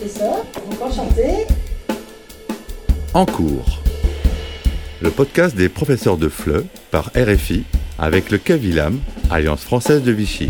[0.00, 0.44] professeur.
[0.70, 1.46] Donc enchanté.
[3.12, 3.80] En cours.
[5.02, 7.64] Le podcast des professeurs de FLE par RFI
[7.98, 8.98] avec le CAVILAM,
[9.30, 10.48] Alliance française de Vichy.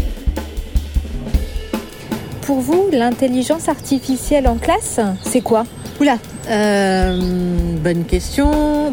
[2.43, 5.64] Pour vous, l'intelligence artificielle en classe, c'est quoi?
[6.01, 8.93] Oula, euh, bonne question.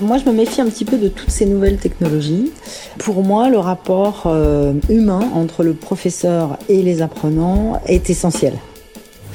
[0.00, 2.52] Moi, je me méfie un petit peu de toutes ces nouvelles technologies.
[2.98, 8.54] Pour moi, le rapport euh, humain entre le professeur et les apprenants est essentiel.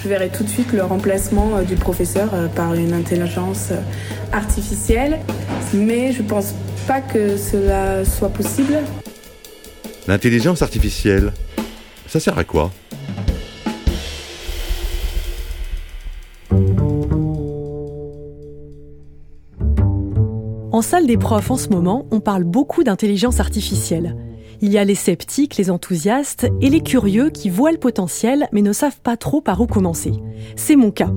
[0.03, 3.71] Je verrai tout de suite le remplacement euh, du professeur euh, par une intelligence
[4.33, 5.19] artificielle,
[5.73, 6.53] mais je pense
[6.85, 8.79] pas que cela soit possible.
[10.05, 11.31] L'intelligence artificielle,
[12.05, 12.71] ça sert à quoi?
[20.73, 24.17] En salle des profs en ce moment, on parle beaucoup d'intelligence artificielle.
[24.63, 28.61] Il y a les sceptiques, les enthousiastes et les curieux qui voient le potentiel mais
[28.61, 30.13] ne savent pas trop par où commencer.
[30.55, 31.11] C'est mon cas.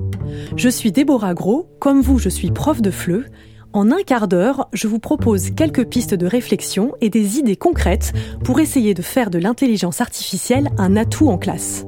[0.56, 3.30] Je suis Déborah Gros, comme vous je suis prof de FLE.
[3.72, 8.12] En un quart d'heure, je vous propose quelques pistes de réflexion et des idées concrètes
[8.42, 11.86] pour essayer de faire de l'intelligence artificielle un atout en classe.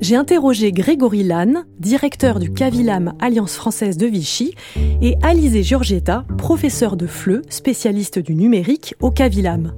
[0.00, 4.54] J'ai interrogé Grégory Lannes, directeur du Cavilam Alliance française de Vichy,
[5.02, 9.74] et Alizé Giorgietta, professeur de FLE, spécialiste du numérique au Cavilam.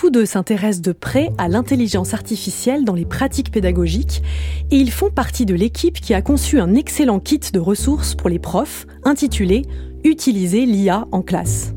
[0.00, 4.22] Tous deux s'intéressent de près à l'intelligence artificielle dans les pratiques pédagogiques
[4.70, 8.30] et ils font partie de l'équipe qui a conçu un excellent kit de ressources pour
[8.30, 9.66] les profs intitulé
[10.02, 11.74] Utiliser l'IA en classe.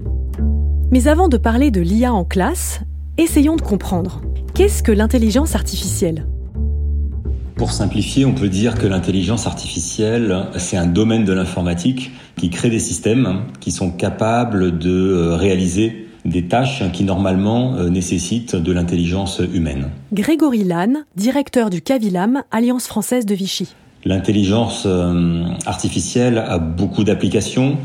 [0.89, 2.79] Mais avant de parler de l'IA en classe,
[3.17, 4.21] essayons de comprendre.
[4.53, 6.25] Qu'est-ce que l'intelligence artificielle?
[7.57, 12.69] Pour simplifier, on peut dire que l'intelligence artificielle, c'est un domaine de l'informatique qui crée
[12.69, 18.71] des systèmes qui sont capables de euh, réaliser des tâches qui normalement euh, nécessitent de
[18.71, 19.89] l'intelligence humaine.
[20.13, 23.75] Grégory Lannes, directeur du Cavilam, Alliance française de Vichy.
[24.05, 27.77] L'intelligence euh, artificielle a beaucoup d'applications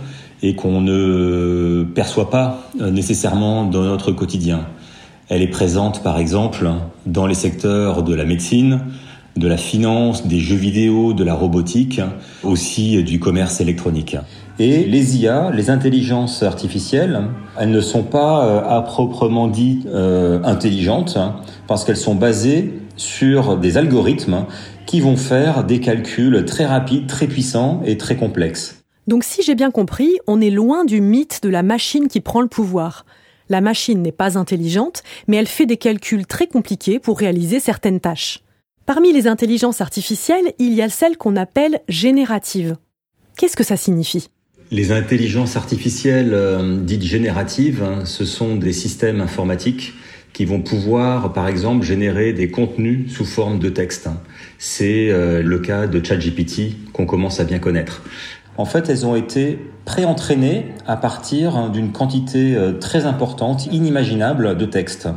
[0.43, 4.66] et qu'on ne perçoit pas nécessairement dans notre quotidien.
[5.28, 6.71] Elle est présente par exemple
[7.06, 8.81] dans les secteurs de la médecine,
[9.37, 12.00] de la finance, des jeux vidéo, de la robotique,
[12.43, 14.16] aussi du commerce électronique.
[14.61, 17.23] Et les IA, les intelligences artificielles,
[17.59, 21.17] elles ne sont pas euh, à proprement dit euh, intelligentes
[21.69, 24.47] parce qu'elles sont basées sur des algorithmes
[24.85, 28.83] qui vont faire des calculs très rapides, très puissants et très complexes.
[29.07, 32.41] Donc si j'ai bien compris, on est loin du mythe de la machine qui prend
[32.41, 33.07] le pouvoir.
[33.49, 38.01] La machine n'est pas intelligente, mais elle fait des calculs très compliqués pour réaliser certaines
[38.01, 38.41] tâches.
[38.87, 42.77] Parmi les intelligences artificielles, il y a celles qu'on appelle génératives.
[43.37, 44.31] Qu'est-ce que ça signifie?
[44.71, 49.95] Les intelligences artificielles euh, dites génératives, hein, ce sont des systèmes informatiques
[50.34, 54.11] qui vont pouvoir, par exemple, générer des contenus sous forme de texte.
[54.59, 58.03] C'est euh, le cas de ChatGPT qu'on commence à bien connaître.
[58.59, 64.67] En fait, elles ont été pré-entraînées à partir d'une quantité euh, très importante, inimaginable de
[64.67, 65.09] textes.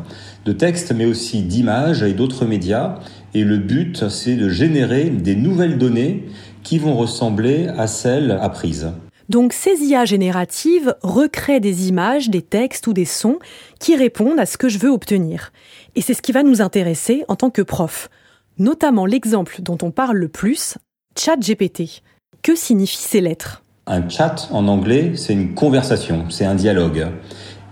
[0.46, 3.00] De textes, mais aussi d'images et d'autres médias
[3.34, 6.26] et le but, c'est de générer des nouvelles données
[6.64, 8.92] qui vont ressembler à celles apprises.
[9.32, 13.40] Donc ces IA génératives recréent des images, des textes ou des sons
[13.80, 15.54] qui répondent à ce que je veux obtenir.
[15.96, 18.10] Et c'est ce qui va nous intéresser en tant que prof.
[18.58, 20.78] Notamment l'exemple dont on parle le plus,
[21.18, 22.02] ChatGPT.
[22.42, 23.64] Que signifient ces lettres?
[23.88, 27.08] Un chat en anglais, c'est une conversation, c'est un dialogue.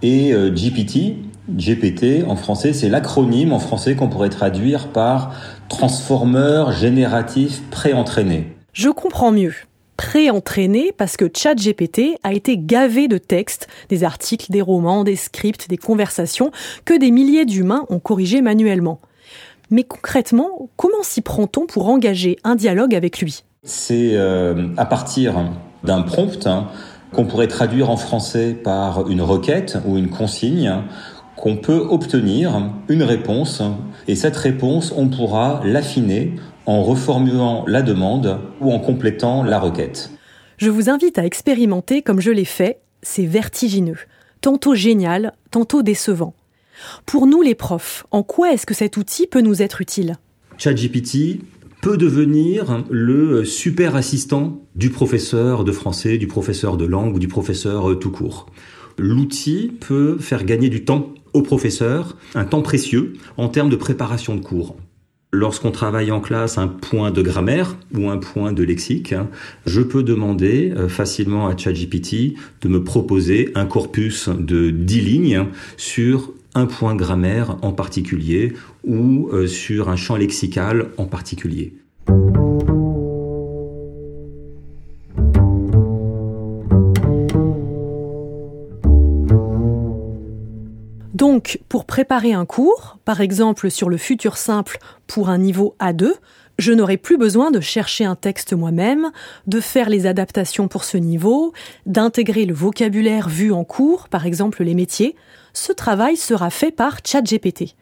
[0.01, 1.17] Et euh, GPT,
[1.49, 5.33] GPT en français, c'est l'acronyme en français qu'on pourrait traduire par
[5.67, 8.55] transformeur génératif préentraîné.
[8.71, 9.55] Je comprends mieux.
[9.99, 15.67] Pré-entraîné parce que ChatGPT a été gavé de textes, des articles, des romans, des scripts,
[15.67, 16.51] des conversations
[16.85, 19.01] que des milliers d'humains ont corrigés manuellement.
[19.71, 23.43] Mais concrètement, comment s'y prend-on pour engager un dialogue avec lui?
[23.63, 25.35] C'est euh, à partir
[25.83, 26.69] d'un prompt hein,
[27.11, 30.75] qu'on pourrait traduire en français par une requête ou une consigne
[31.35, 33.61] qu'on peut obtenir une réponse
[34.07, 36.35] et cette réponse, on pourra l'affiner
[36.69, 40.11] en reformulant la demande ou en complétant la requête.
[40.57, 43.97] Je vous invite à expérimenter comme je l'ai fait, c'est vertigineux,
[44.39, 46.35] tantôt génial, tantôt décevant.
[47.07, 50.17] Pour nous les profs, en quoi est-ce que cet outil peut nous être utile?
[50.59, 51.41] ChatGPT
[51.81, 57.27] peut devenir le super assistant du professeur de français, du professeur de langue ou du
[57.27, 58.45] professeur tout court.
[58.99, 64.35] L'outil peut faire gagner du temps au professeur, un temps précieux en termes de préparation
[64.35, 64.75] de cours.
[65.31, 69.13] Lorsqu'on travaille en classe un point de grammaire ou un point de lexique,
[69.67, 75.45] je peux demander euh, facilement à ChatGPT de me proposer un corpus de 10 lignes
[75.77, 78.53] sur un point grammaire en particulier
[78.83, 81.75] ou euh, sur un champ lexical en particulier.
[91.69, 96.13] Pour préparer un cours, par exemple sur le futur simple pour un niveau A2,
[96.59, 99.11] je n'aurai plus besoin de chercher un texte moi-même,
[99.47, 101.53] de faire les adaptations pour ce niveau,
[101.85, 105.15] d'intégrer le vocabulaire vu en cours, par exemple les métiers.
[105.53, 107.75] Ce travail sera fait par ChatGPT.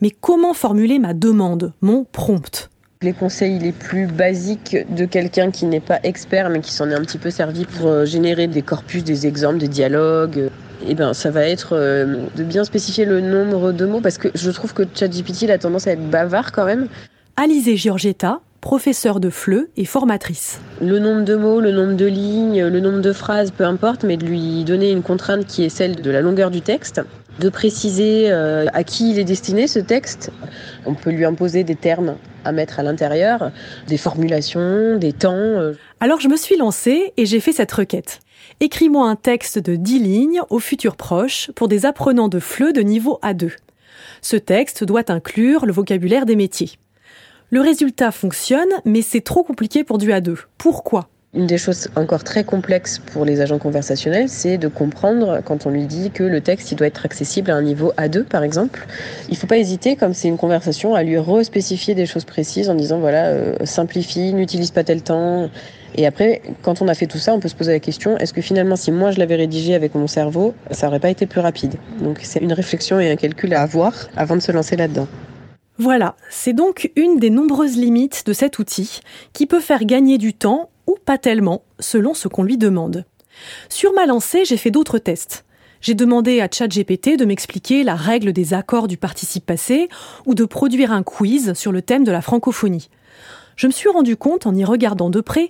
[0.00, 2.70] Mais comment formuler ma demande, mon prompt?
[3.02, 6.94] Les conseils les plus basiques de quelqu'un qui n'est pas expert mais qui s'en est
[6.94, 10.50] un petit peu servi pour euh, générer des corpus, des exemples, des dialogues.
[10.86, 14.28] Eh ben, ça va être euh, de bien spécifier le nombre de mots parce que
[14.34, 16.88] je trouve que ChatGPT a tendance à être bavard quand même.
[17.36, 20.60] Alizé Giorgetta, professeure de FLE et formatrice.
[20.80, 24.16] Le nombre de mots, le nombre de lignes, le nombre de phrases, peu importe, mais
[24.16, 27.00] de lui donner une contrainte qui est celle de la longueur du texte,
[27.38, 30.30] de préciser euh, à qui il est destiné ce texte.
[30.86, 33.50] On peut lui imposer des termes à mettre à l'intérieur,
[33.86, 35.34] des formulations, des temps.
[35.34, 35.72] Euh.
[36.00, 38.20] Alors je me suis lancée et j'ai fait cette requête.
[38.60, 42.80] Écris-moi un texte de 10 lignes au futur proche pour des apprenants de FLE de
[42.80, 43.52] niveau A2.
[44.22, 46.72] Ce texte doit inclure le vocabulaire des métiers.
[47.50, 50.36] Le résultat fonctionne, mais c'est trop compliqué pour du A2.
[50.56, 51.09] Pourquoi?
[51.32, 55.70] Une des choses encore très complexes pour les agents conversationnels, c'est de comprendre quand on
[55.70, 58.84] lui dit que le texte il doit être accessible à un niveau A2 par exemple.
[59.28, 62.68] Il ne faut pas hésiter, comme c'est une conversation, à lui respécifier des choses précises
[62.68, 65.48] en disant voilà, euh, simplifie, n'utilise pas tel temps.
[65.94, 68.32] Et après, quand on a fait tout ça, on peut se poser la question est-ce
[68.32, 71.40] que finalement, si moi je l'avais rédigé avec mon cerveau, ça n'aurait pas été plus
[71.40, 71.76] rapide?
[72.00, 75.06] Donc c'est une réflexion et un calcul à avoir avant de se lancer là-dedans.
[75.78, 79.00] Voilà, c'est donc une des nombreuses limites de cet outil
[79.32, 83.04] qui peut faire gagner du temps ou pas tellement, selon ce qu'on lui demande.
[83.68, 85.44] Sur ma lancée, j'ai fait d'autres tests.
[85.80, 89.88] J'ai demandé à ChatGPT de m'expliquer la règle des accords du participe passé
[90.26, 92.90] ou de produire un quiz sur le thème de la francophonie.
[93.56, 95.46] Je me suis rendu compte, en y regardant de près,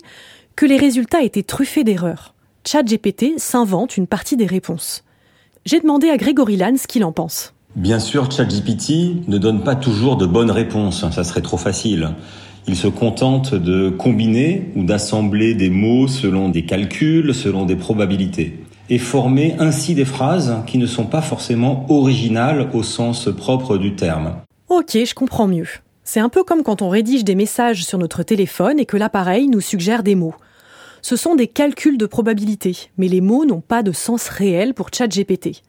[0.55, 2.33] que les résultats étaient truffés d'erreurs.
[2.65, 5.03] ChatGPT s'invente une partie des réponses.
[5.65, 7.53] J'ai demandé à Grégory Lannes ce qu'il en pense.
[7.75, 12.09] Bien sûr, ChatGPT ne donne pas toujours de bonnes réponses, ça serait trop facile.
[12.67, 18.59] Il se contente de combiner ou d'assembler des mots selon des calculs, selon des probabilités,
[18.89, 23.95] et former ainsi des phrases qui ne sont pas forcément originales au sens propre du
[23.95, 24.35] terme.
[24.69, 25.67] Ok, je comprends mieux.
[26.03, 29.47] C'est un peu comme quand on rédige des messages sur notre téléphone et que l'appareil
[29.47, 30.35] nous suggère des mots.
[31.01, 34.89] Ce sont des calculs de probabilité, mais les mots n'ont pas de sens réel pour
[34.93, 35.63] ChatGPT.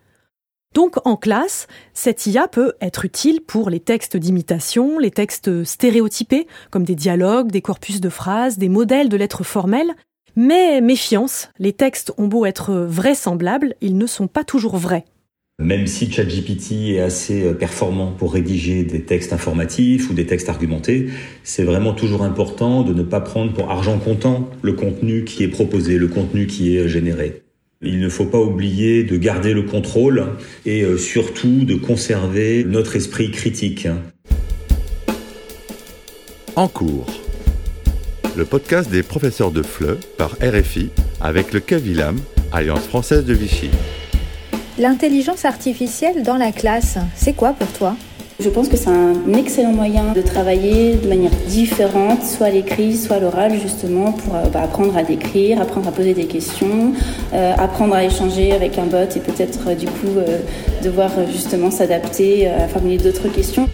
[0.74, 6.46] Donc en classe, cette IA peut être utile pour les textes d'imitation, les textes stéréotypés,
[6.70, 9.94] comme des dialogues, des corpus de phrases, des modèles de lettres formelles.
[10.34, 15.04] Mais méfiance, les textes ont beau être vraisemblables, ils ne sont pas toujours vrais.
[15.58, 21.10] Même si ChatGPT est assez performant pour rédiger des textes informatifs ou des textes argumentés,
[21.44, 25.48] c'est vraiment toujours important de ne pas prendre pour argent comptant le contenu qui est
[25.48, 27.41] proposé, le contenu qui est généré.
[27.84, 32.94] Il ne faut pas oublier de garder le contrôle et euh, surtout de conserver notre
[32.94, 33.88] esprit critique.
[36.54, 37.06] En cours.
[38.36, 40.90] Le podcast des professeurs de FLE par RFI
[41.20, 42.16] avec le CAVILAM,
[42.52, 43.70] Alliance française de Vichy.
[44.78, 47.96] L'intelligence artificielle dans la classe, c'est quoi pour toi?
[48.42, 52.96] Je pense que c'est un excellent moyen de travailler de manière différente, soit à l'écrit,
[52.96, 56.92] soit l'oral, justement, pour euh, bah, apprendre à décrire, apprendre à poser des questions,
[57.32, 60.08] euh, apprendre à échanger avec un bot et peut-être euh, du coup
[60.82, 63.68] devoir justement s'adapter à formuler d'autres questions.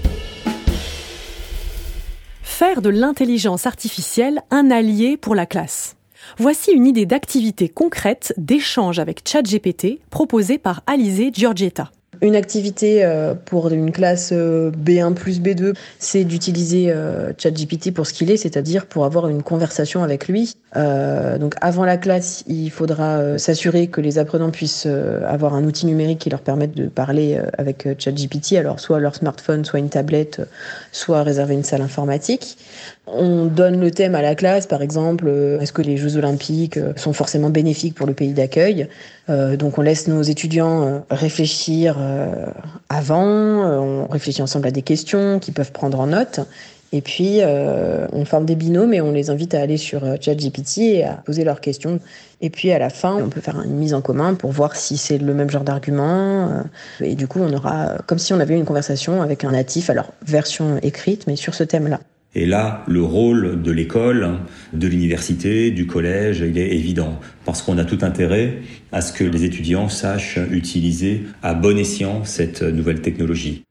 [2.42, 5.96] Faire de l'intelligence artificielle un allié pour la classe.
[6.36, 11.90] Voici une idée d'activité concrète d'échange avec ChatGPT proposée par Alizé Giorgetta.
[12.20, 18.06] Une activité euh, pour une classe euh, B1 plus B2, c'est d'utiliser euh, ChatGPT pour
[18.06, 20.54] ce qu'il est, c'est-à-dire pour avoir une conversation avec lui.
[20.74, 24.86] Donc avant la classe, il faudra s'assurer que les apprenants puissent
[25.26, 29.64] avoir un outil numérique qui leur permette de parler avec ChatGPT, alors soit leur smartphone,
[29.64, 30.42] soit une tablette,
[30.92, 32.58] soit réserver une salle informatique.
[33.06, 35.28] On donne le thème à la classe, par exemple,
[35.60, 38.88] est-ce que les Jeux olympiques sont forcément bénéfiques pour le pays d'accueil?
[39.28, 42.46] Donc on laisse nos étudiants réfléchir euh,
[42.88, 46.40] avant, euh, on réfléchit ensemble à des questions qu'ils peuvent prendre en note.
[46.92, 50.78] Et puis, euh, on forme des binômes et on les invite à aller sur ChatGPT
[50.78, 52.00] et à poser leurs questions.
[52.40, 54.96] Et puis, à la fin, on peut faire une mise en commun pour voir si
[54.96, 56.64] c'est le même genre d'argument.
[57.00, 60.12] Et du coup, on aura comme si on avait une conversation avec un natif, alors
[60.26, 62.00] version écrite, mais sur ce thème-là.
[62.34, 64.38] Et là, le rôle de l'école,
[64.72, 68.58] de l'université, du collège, il est évident, parce qu'on a tout intérêt
[68.92, 73.64] à ce que les étudiants sachent utiliser à bon escient cette nouvelle technologie.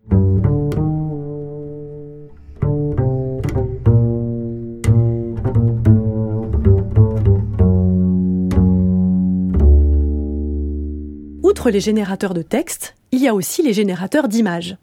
[11.69, 14.77] Les générateurs de texte, Il y a aussi les générateurs d'images.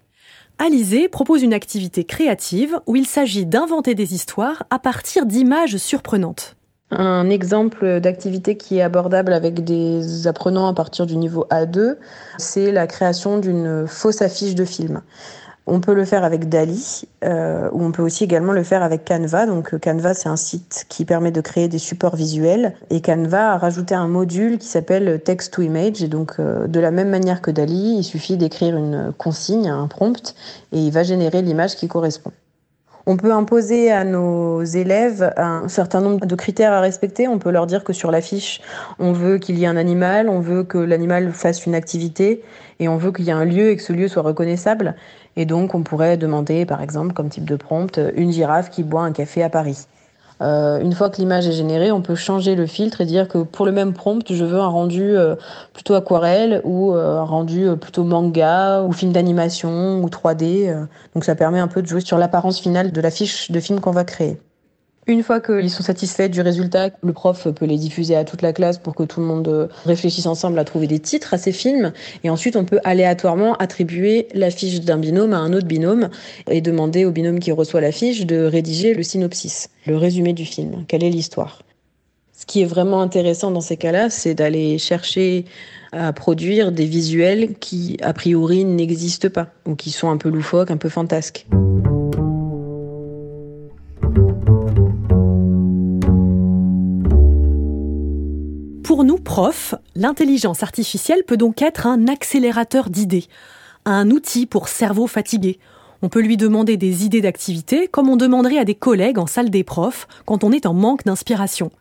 [0.58, 6.56] Alizé propose une activité créative où il s'agit d'inventer des histoires à partir d'images surprenantes.
[6.90, 11.96] Un exemple d'activité qui est abordable avec des apprenants à partir du niveau A2,
[12.38, 15.00] c'est la création d'une fausse affiche de film.
[15.66, 19.06] On peut le faire avec Dali, euh, ou on peut aussi également le faire avec
[19.06, 19.46] Canva.
[19.46, 22.74] Donc euh, Canva, c'est un site qui permet de créer des supports visuels.
[22.90, 26.02] Et Canva a rajouté un module qui s'appelle Text to Image.
[26.02, 29.86] Et donc euh, de la même manière que Dali, il suffit d'écrire une consigne, un
[29.88, 30.34] prompt,
[30.72, 32.32] et il va générer l'image qui correspond.
[33.06, 37.28] On peut imposer à nos élèves un certain nombre de critères à respecter.
[37.28, 38.62] On peut leur dire que sur la fiche,
[38.98, 42.42] on veut qu'il y ait un animal, on veut que l'animal fasse une activité
[42.80, 44.96] et on veut qu'il y ait un lieu et que ce lieu soit reconnaissable.
[45.36, 49.02] Et donc, on pourrait demander, par exemple, comme type de prompt, une girafe qui boit
[49.02, 49.86] un café à Paris.
[50.40, 53.38] Euh, une fois que l'image est générée, on peut changer le filtre et dire que
[53.38, 55.36] pour le même prompt, je veux un rendu euh,
[55.72, 60.86] plutôt aquarelle ou euh, un rendu plutôt manga ou film d'animation ou 3D.
[61.14, 63.80] donc ça permet un peu de jouer sur l'apparence finale de la fiche de film
[63.80, 64.38] qu'on va créer.
[65.06, 68.54] Une fois qu'ils sont satisfaits du résultat, le prof peut les diffuser à toute la
[68.54, 71.92] classe pour que tout le monde réfléchisse ensemble à trouver des titres à ces films.
[72.22, 76.08] Et ensuite, on peut aléatoirement attribuer la fiche d'un binôme à un autre binôme
[76.50, 80.46] et demander au binôme qui reçoit la fiche de rédiger le synopsis, le résumé du
[80.46, 80.86] film.
[80.88, 81.60] Quelle est l'histoire?
[82.32, 85.44] Ce qui est vraiment intéressant dans ces cas-là, c'est d'aller chercher
[85.92, 90.70] à produire des visuels qui, a priori, n'existent pas ou qui sont un peu loufoques,
[90.70, 91.46] un peu fantasques.
[98.94, 103.24] Pour nous, profs, l'intelligence artificielle peut donc être un accélérateur d'idées,
[103.84, 105.58] un outil pour cerveau fatigué.
[106.02, 109.50] On peut lui demander des idées d'activité comme on demanderait à des collègues en salle
[109.50, 111.72] des profs quand on est en manque d'inspiration.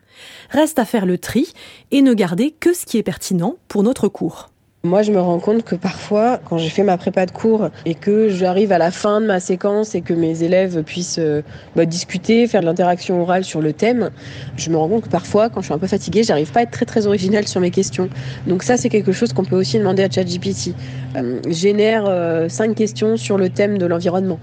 [0.50, 1.52] Reste à faire le tri
[1.92, 4.50] et ne garder que ce qui est pertinent pour notre cours.
[4.84, 7.94] Moi, je me rends compte que parfois, quand j'ai fait ma prépa de cours et
[7.94, 11.40] que j'arrive à la fin de ma séquence et que mes élèves puissent euh,
[11.74, 14.10] bah, discuter, faire de l'interaction orale sur le thème,
[14.58, 16.62] je me rends compte que parfois, quand je suis un peu fatiguée, j'arrive pas à
[16.64, 18.10] être très très originale sur mes questions.
[18.46, 20.74] Donc ça, c'est quelque chose qu'on peut aussi demander à ChatGPT.
[21.16, 24.38] Euh, génère euh, cinq questions sur le thème de l'environnement.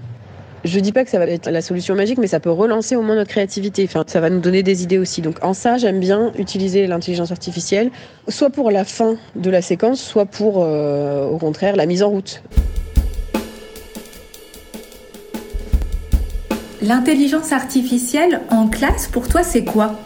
[0.64, 3.02] Je dis pas que ça va être la solution magique, mais ça peut relancer au
[3.02, 3.84] moins notre créativité.
[3.84, 5.20] Enfin, ça va nous donner des idées aussi.
[5.20, 7.90] Donc, en ça, j'aime bien utiliser l'intelligence artificielle,
[8.28, 12.10] soit pour la fin de la séquence, soit pour, euh, au contraire, la mise en
[12.10, 12.44] route.
[16.80, 19.98] L'intelligence artificielle en classe, pour toi, c'est quoi?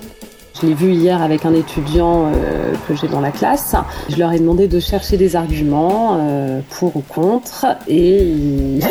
[0.60, 3.74] Je l'ai vu hier avec un étudiant euh, que j'ai dans la classe.
[4.08, 8.78] Je leur ai demandé de chercher des arguments euh, pour ou contre et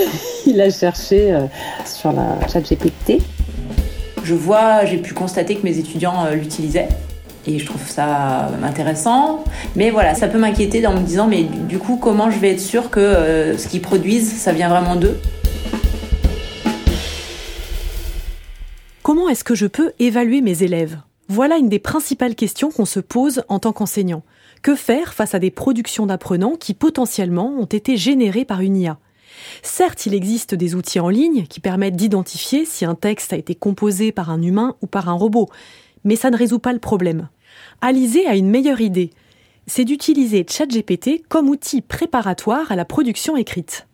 [0.62, 1.46] a cherché euh,
[1.86, 3.22] sur la chat GPT.
[4.24, 6.90] Je vois, j'ai pu constater que mes étudiants l'utilisaient
[7.48, 9.44] et je trouve ça intéressant.
[9.76, 12.60] Mais voilà, ça peut m'inquiéter en me disant mais du coup comment je vais être
[12.60, 15.20] sûr que ce qu'ils produisent, ça vient vraiment d'eux?
[19.04, 20.98] Comment est-ce que je peux évaluer mes élèves?
[21.28, 24.24] Voilà une des principales questions qu'on se pose en tant qu'enseignant.
[24.64, 28.98] Que faire face à des productions d'apprenants qui potentiellement ont été générées par une IA
[29.62, 33.56] Certes, il existe des outils en ligne qui permettent d'identifier si un texte a été
[33.56, 35.50] composé par un humain ou par un robot,
[36.04, 37.30] mais ça ne résout pas le problème.
[37.82, 39.12] Alizé a une meilleure idée.
[39.68, 43.88] C'est d'utiliser ChatGPT comme outil préparatoire à la production écrite.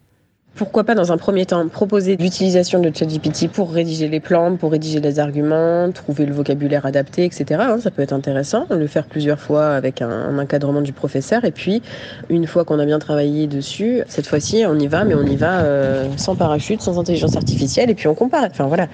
[0.55, 4.71] Pourquoi pas dans un premier temps proposer l'utilisation de ChatGPT pour rédiger les plans, pour
[4.71, 7.61] rédiger les arguments, trouver le vocabulaire adapté, etc.
[7.63, 11.45] Hein, ça peut être intéressant, le faire plusieurs fois avec un, encadrement du professeur.
[11.45, 11.81] Et puis,
[12.29, 15.37] une fois qu'on a bien travaillé dessus, cette fois-ci, on y va, mais on y
[15.37, 18.43] va euh, sans parachute, sans intelligence artificielle, et puis on compare.
[18.43, 18.87] Enfin voilà.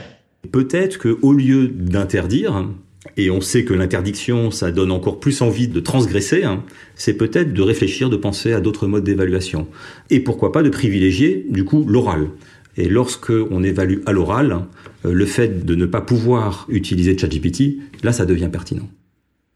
[0.51, 2.67] Peut-être qu'au lieu d'interdire,
[3.17, 6.63] et on sait que l'interdiction, ça donne encore plus envie de transgresser, hein,
[6.95, 9.67] c'est peut-être de réfléchir, de penser à d'autres modes d'évaluation.
[10.11, 12.29] Et pourquoi pas de privilégier, du coup, l'oral.
[12.77, 14.65] Et lorsque on évalue à l'oral,
[15.05, 18.87] euh, le fait de ne pas pouvoir utiliser ChatGPT, là, ça devient pertinent.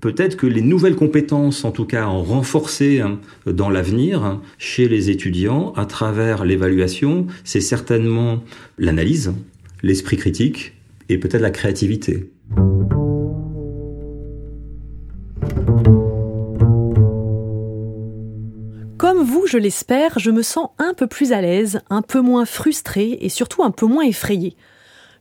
[0.01, 5.11] Peut-être que les nouvelles compétences, en tout cas en hein, dans l'avenir hein, chez les
[5.11, 8.43] étudiants à travers l'évaluation, c'est certainement
[8.79, 9.31] l'analyse,
[9.83, 10.73] l'esprit critique
[11.09, 12.31] et peut-être la créativité.
[19.51, 23.27] Je l'espère, je me sens un peu plus à l'aise, un peu moins frustrée et
[23.27, 24.55] surtout un peu moins effrayée.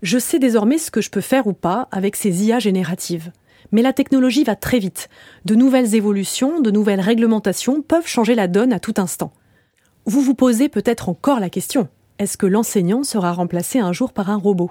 [0.03, 3.33] Je sais désormais ce que je peux faire ou pas avec ces IA génératives.
[3.73, 5.09] Mais la technologie va très vite.
[5.47, 9.33] De nouvelles évolutions, de nouvelles réglementations peuvent changer la donne à tout instant.
[10.07, 11.89] Vous vous posez peut-être encore la question.
[12.21, 14.71] Est-ce que l'enseignant sera remplacé un jour par un robot?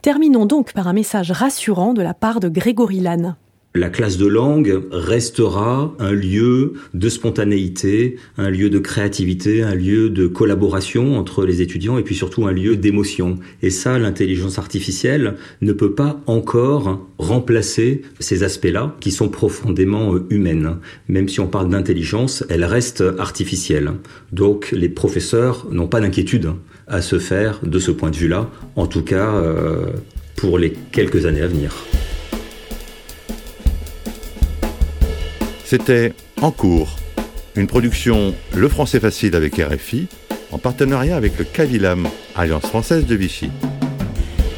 [0.00, 3.34] Terminons donc par un message rassurant de la part de Grégory Lannes.
[3.74, 10.10] La classe de langue restera un lieu de spontanéité, un lieu de créativité, un lieu
[10.10, 13.38] de collaboration entre les étudiants et puis surtout un lieu d'émotion.
[13.62, 20.26] Et ça, l'intelligence artificielle ne peut pas encore remplacer ces aspects-là qui sont profondément euh,
[20.28, 20.76] humaines.
[21.08, 23.92] Même si on parle d'intelligence, elle reste artificielle.
[24.32, 26.50] Donc les professeurs n'ont pas d'inquiétude
[26.88, 29.86] à se faire de ce point de vue-là, en tout cas euh,
[30.36, 31.72] pour les quelques années à venir.
[35.72, 36.12] C'était
[36.42, 36.98] En cours,
[37.56, 40.06] une production Le Français Facile avec RFI,
[40.50, 43.48] en partenariat avec le Cavilam, Alliance française de Vichy.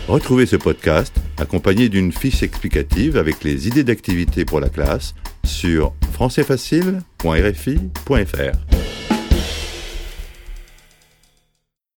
[0.09, 5.93] Retrouvez ce podcast accompagné d'une fiche explicative avec les idées d'activité pour la classe sur
[6.11, 9.04] françaisfacile.rfi.fr.